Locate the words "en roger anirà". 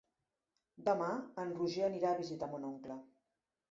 1.45-2.13